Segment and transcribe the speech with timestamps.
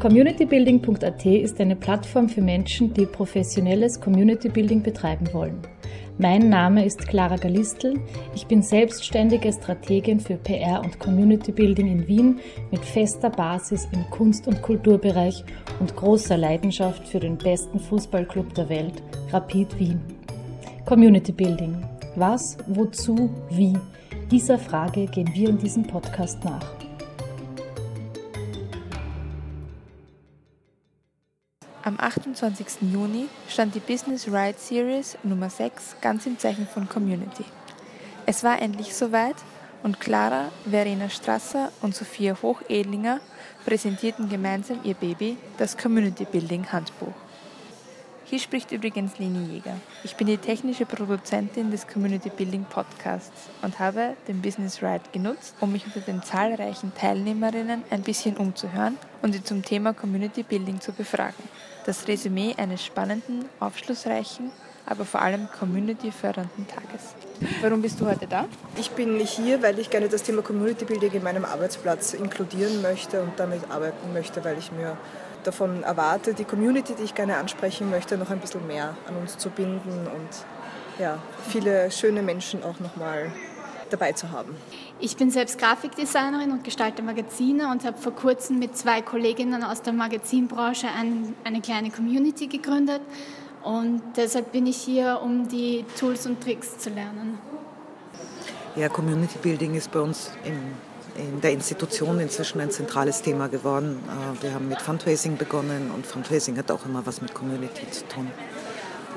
[0.00, 5.58] Communitybuilding.at ist eine Plattform für Menschen, die professionelles Community Building betreiben wollen.
[6.18, 7.94] Mein Name ist Clara Galistl.
[8.32, 12.38] Ich bin selbstständige Strategin für PR und Community Building in Wien
[12.70, 15.44] mit fester Basis im Kunst- und Kulturbereich
[15.80, 19.02] und großer Leidenschaft für den besten Fußballclub der Welt,
[19.32, 20.00] Rapid Wien.
[20.86, 21.76] Community Building.
[22.14, 23.76] Was, wozu, wie?
[24.30, 26.77] Dieser Frage gehen wir in diesem Podcast nach.
[31.88, 32.82] Am 28.
[32.92, 37.46] Juni stand die Business Ride Series Nummer 6 ganz im Zeichen von Community.
[38.26, 39.36] Es war endlich soweit
[39.82, 43.20] und Clara, Verena Strasser und Sophia Hochedlinger
[43.64, 47.14] präsentierten gemeinsam ihr Baby, das Community Building Handbuch.
[48.30, 49.80] Hier spricht übrigens Leni Jäger.
[50.04, 55.54] Ich bin die technische Produzentin des Community Building Podcasts und habe den Business Ride genutzt,
[55.60, 60.78] um mich unter den zahlreichen Teilnehmerinnen ein bisschen umzuhören und sie zum Thema Community Building
[60.78, 61.42] zu befragen.
[61.86, 64.50] Das Resümee eines spannenden, aufschlussreichen,
[64.88, 67.14] aber vor allem community-fördernden Tages.
[67.60, 68.46] Warum bist du heute da?
[68.76, 73.22] Ich bin hier, weil ich gerne das Thema Community Building in meinem Arbeitsplatz inkludieren möchte
[73.22, 74.96] und damit arbeiten möchte, weil ich mir
[75.44, 79.38] davon erwarte, die Community, die ich gerne ansprechen möchte, noch ein bisschen mehr an uns
[79.38, 80.28] zu binden und
[80.98, 83.30] ja, viele schöne Menschen auch nochmal
[83.90, 84.54] dabei zu haben.
[85.00, 89.80] Ich bin selbst Grafikdesignerin und gestalte Magazine und habe vor kurzem mit zwei Kolleginnen aus
[89.80, 93.00] der Magazinbranche ein, eine kleine Community gegründet.
[93.68, 97.38] Und deshalb bin ich hier, um die Tools und Tricks zu lernen.
[98.76, 100.72] Ja, Community Building ist bei uns im
[101.18, 103.98] in der Institution inzwischen ein zentrales Thema geworden.
[104.06, 108.06] Äh, wir haben mit Fundraising begonnen und Fundraising hat auch immer was mit Community zu
[108.06, 108.30] tun.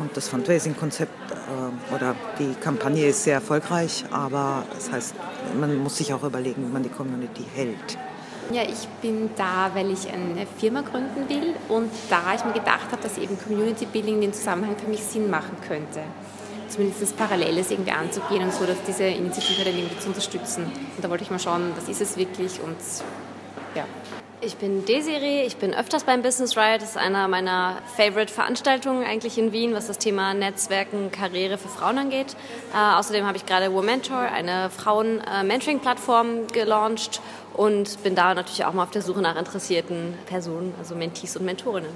[0.00, 5.14] Und das Fundraising-Konzept äh, oder die Kampagne ist sehr erfolgreich, aber das heißt,
[5.58, 7.98] man muss sich auch überlegen, wie man die Community hält.
[8.50, 12.90] Ja, ich bin da, weil ich eine Firma gründen will und da ich mir gedacht
[12.90, 16.00] habe, dass eben Community Building den Zusammenhang für mich Sinn machen könnte
[16.68, 20.64] zumindest Paralleles irgendwie anzugehen und so, dass diese Initiative dann irgendwie zu unterstützen.
[20.64, 22.76] Und da wollte ich mal schauen, was ist es wirklich und
[23.74, 23.84] ja.
[24.40, 26.78] Ich bin Desiree, ich bin öfters beim Business Ride.
[26.78, 31.98] Das ist einer meiner Favorite-Veranstaltungen eigentlich in Wien, was das Thema Netzwerken, Karriere für Frauen
[31.98, 32.36] angeht.
[32.72, 37.20] Äh, außerdem habe ich gerade Womentor, eine Frauen-Mentoring-Plattform gelauncht
[37.54, 41.44] und bin da natürlich auch mal auf der Suche nach interessierten Personen, also Mentees und
[41.44, 41.90] Mentorinnen.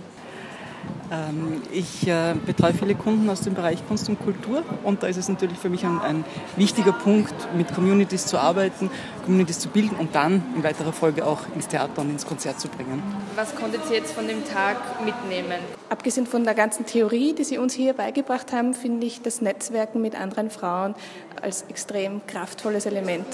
[1.11, 5.19] Ähm, ich äh, betreue viele Kunden aus dem Bereich Kunst und Kultur und da ist
[5.19, 6.25] es natürlich für mich ein, ein,
[6.57, 8.91] wichtiger Punkt, mit Communities zu arbeiten,
[9.25, 12.69] Communities zu bilden und dann in weiterer Folge auch ins Theater und ins Konzert zu
[12.69, 13.03] bringen.
[13.37, 15.59] Was konntet ihr jetzt von dem Tag mitnehmen?
[15.91, 20.01] Abgesehen von der ganzen Theorie, die Sie uns hier beigebracht haben, finde ich das Netzwerken
[20.01, 20.95] mit anderen Frauen
[21.43, 23.27] als extrem kraftvolles Element.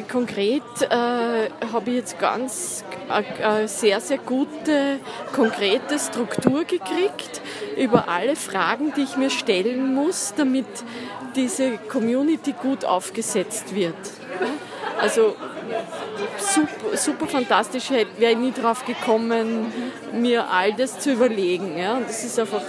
[0.00, 4.98] Konkret äh, habe ich jetzt ganz eine sehr, sehr gute,
[5.34, 7.42] konkrete Struktur gekriegt
[7.76, 10.66] über alle Fragen, die ich mir stellen muss, damit
[11.36, 13.94] diese Community gut aufgesetzt wird.
[14.98, 15.36] Also
[16.38, 19.72] super, super fantastisch, wäre ich nie drauf gekommen,
[20.12, 21.76] mir all das zu überlegen.
[21.76, 21.96] Ja?
[21.96, 22.62] Und das ist einfach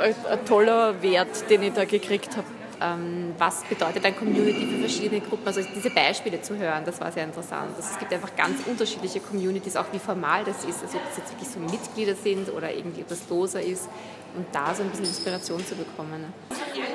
[0.00, 2.46] ein, ein toller Wert, den ich da gekriegt habe
[2.80, 5.46] ähm, was bedeutet ein Community für verschiedene Gruppen.
[5.46, 7.70] Also diese Beispiele zu hören, das war sehr interessant.
[7.76, 11.18] Also es gibt einfach ganz unterschiedliche Communities, auch wie formal das ist, also ob das
[11.18, 13.88] jetzt wirklich so Mitglieder sind oder irgendwie etwas loser ist
[14.36, 16.20] und da so ein bisschen Inspiration zu bekommen.
[16.20, 16.32] Ne?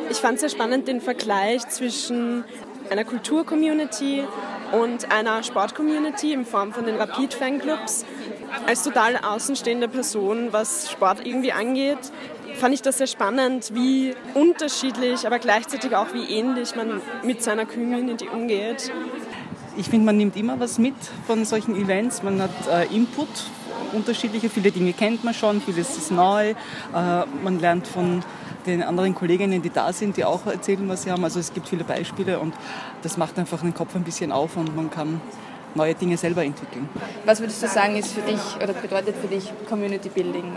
[0.09, 2.43] Ich fand es sehr spannend, den Vergleich zwischen
[2.89, 4.23] einer Kultur-Community
[4.71, 8.05] und einer Sport-Community in Form von den Rapid-Fanclubs.
[8.67, 11.97] Als total außenstehende Person, was Sport irgendwie angeht,
[12.63, 17.65] fand ich das sehr spannend, wie unterschiedlich, aber gleichzeitig auch wie ähnlich man mit seiner
[17.65, 18.89] Community umgeht.
[19.75, 20.95] Ich finde, man nimmt immer was mit
[21.27, 22.23] von solchen Events.
[22.23, 23.27] Man hat äh, Input,
[23.91, 26.51] unterschiedliche, viele Dinge kennt man schon, vieles ist neu.
[26.51, 26.55] Äh,
[27.43, 28.23] man lernt von
[28.65, 31.25] den anderen Kolleginnen, die da sind, die auch erzählen, was sie haben.
[31.25, 32.53] Also es gibt viele Beispiele und
[33.01, 35.19] das macht einfach den Kopf ein bisschen auf und man kann
[35.75, 36.87] neue Dinge selber entwickeln.
[37.25, 40.53] Was würdest du sagen, ist für dich oder bedeutet für dich Community Building?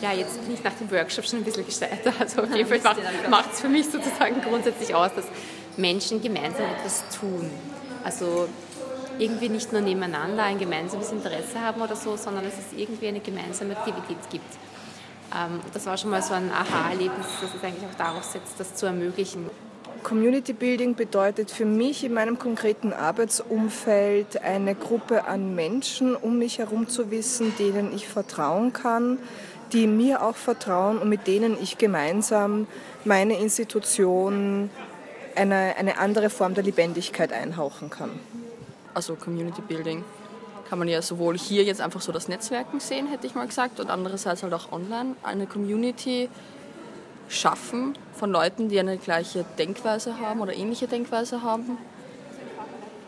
[0.00, 2.12] Ja, jetzt bin ich nach dem Workshop schon ein bisschen gescheiter.
[2.18, 2.94] Also auf jeden Fall
[3.28, 5.26] macht es für mich sozusagen grundsätzlich aus, dass
[5.76, 7.50] Menschen gemeinsam etwas tun.
[8.02, 8.48] Also
[9.18, 13.20] irgendwie nicht nur nebeneinander ein gemeinsames Interesse haben oder so, sondern dass es irgendwie eine
[13.20, 14.52] gemeinsame Aktivität gibt.
[15.34, 18.74] Ähm, das war schon mal so ein Aha-Erlebnis, dass es eigentlich auch darauf setzt, das
[18.74, 19.50] zu ermöglichen.
[20.02, 26.58] Community Building bedeutet für mich in meinem konkreten Arbeitsumfeld eine Gruppe an Menschen um mich
[26.58, 29.18] herum zu wissen, denen ich vertrauen kann,
[29.72, 32.66] die mir auch vertrauen und mit denen ich gemeinsam
[33.04, 34.70] meine Institution
[35.34, 38.10] eine, eine andere Form der Lebendigkeit einhauchen kann.
[38.94, 40.04] Also Community Building
[40.68, 43.80] kann man ja sowohl hier jetzt einfach so das Netzwerken sehen, hätte ich mal gesagt,
[43.80, 46.28] und andererseits halt auch online eine Community
[47.28, 51.78] schaffen von Leuten, die eine gleiche Denkweise haben oder ähnliche Denkweise haben.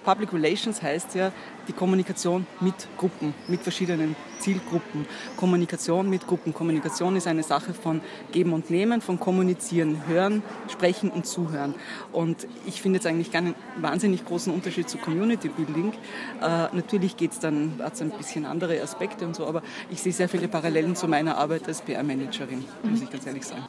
[0.05, 1.33] Public Relations heißt ja
[1.69, 5.07] die Kommunikation mit Gruppen, mit verschiedenen Zielgruppen.
[5.37, 6.53] Kommunikation mit Gruppen.
[6.53, 8.01] Kommunikation ist eine Sache von
[8.33, 11.75] Geben und Nehmen, von Kommunizieren, Hören, Sprechen und Zuhören.
[12.11, 15.93] Und ich finde jetzt eigentlich keinen wahnsinnig großen Unterschied zu Community Building.
[16.41, 20.03] Äh, natürlich geht es dann, hat es ein bisschen andere Aspekte und so, aber ich
[20.03, 23.65] sehe sehr viele Parallelen zu meiner Arbeit als PR-Managerin, muss ich ganz ehrlich sagen.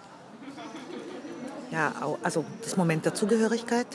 [1.71, 1.91] Ja,
[2.21, 3.87] also das Moment der Zugehörigkeit,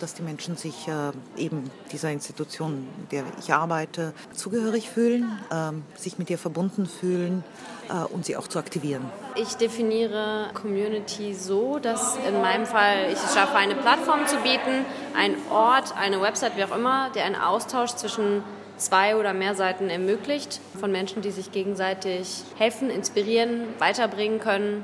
[0.00, 5.84] dass die Menschen sich äh, eben dieser Institution, in der ich arbeite, zugehörig fühlen, ähm,
[5.96, 7.44] sich mit ihr verbunden fühlen
[7.88, 9.04] äh, und sie auch zu aktivieren.
[9.36, 14.84] Ich definiere Community so, dass in meinem Fall ich es schaffe, eine Plattform zu bieten,
[15.16, 18.42] ein Ort, eine Website, wie auch immer, der einen Austausch zwischen
[18.76, 24.82] zwei oder mehr Seiten ermöglicht von Menschen, die sich gegenseitig helfen, inspirieren, weiterbringen können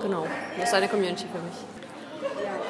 [0.00, 0.26] Genau,
[0.58, 1.75] das ist eine Community für mich.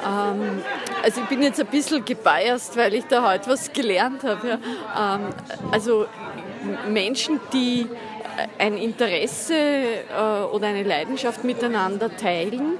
[0.07, 0.61] Ähm,
[1.03, 4.59] also ich bin jetzt ein bisschen gebiased, weil ich da heute was gelernt habe.
[4.95, 5.15] Ja.
[5.15, 5.29] Ähm,
[5.71, 6.05] also
[6.89, 7.87] Menschen, die
[8.59, 12.77] ein Interesse äh, oder eine Leidenschaft miteinander teilen,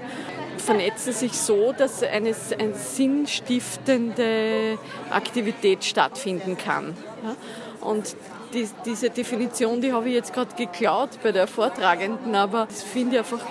[0.58, 4.78] vernetzen sich so, dass eine, eine sinnstiftende
[5.10, 6.96] Aktivität stattfinden kann.
[7.24, 7.88] Ja.
[7.88, 8.16] Und
[8.54, 13.16] die, diese Definition, die habe ich jetzt gerade geklaut bei der Vortragenden, aber das finde
[13.16, 13.46] ich einfach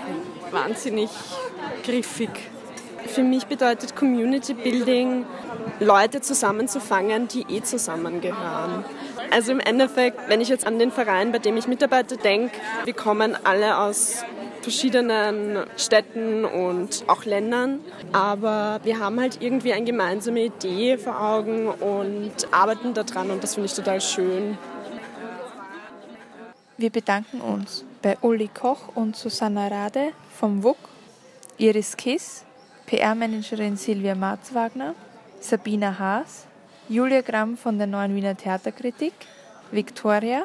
[0.51, 1.11] wahnsinnig
[1.85, 2.31] griffig.
[3.17, 5.25] Für mich bedeutet Community Building,
[5.81, 8.85] Leute zusammenzufangen, die eh zusammengehören.
[9.31, 12.55] Also im Endeffekt, wenn ich jetzt an den Verein, bei dem ich mitarbeite, denke,
[12.85, 14.23] wir kommen alle aus
[14.61, 17.81] verschiedenen Städten und auch Ländern,
[18.13, 23.55] aber wir haben halt irgendwie eine gemeinsame Idee vor Augen und arbeiten daran und das
[23.55, 24.59] finde ich total schön.
[26.77, 30.77] Wir bedanken uns bei Uli Koch und Susanna Rade vom WUK,
[31.57, 32.46] Iris Kiss,
[32.87, 34.95] PR-Managerin Silvia Marzwagner,
[35.41, 36.47] Sabina Haas,
[36.89, 39.13] Julia Gramm von der Neuen Wiener Theaterkritik,
[39.73, 40.45] Victoria,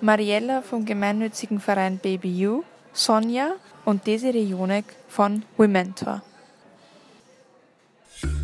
[0.00, 2.62] Mariella vom gemeinnützigen Verein Baby You,
[2.92, 3.52] Sonja
[3.84, 6.22] und Desiree Jonek von Womentor.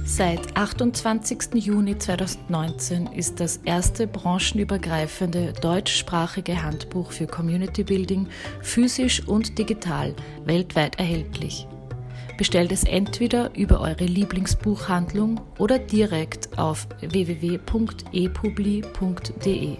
[0.04, 1.54] Seit 28.
[1.54, 8.28] Juni 2019 ist das erste branchenübergreifende deutschsprachige Handbuch für Community Building
[8.60, 11.66] physisch und digital weltweit erhältlich.
[12.42, 19.76] Bestellt es entweder über eure Lieblingsbuchhandlung oder direkt auf www.epubli.de.